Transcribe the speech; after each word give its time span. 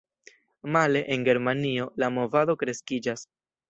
Male, 0.63 1.13
en 1.13 1.23
Germanio, 1.29 1.87
la 2.05 2.11
movado 2.19 2.59
kreskiĝas. 2.65 3.29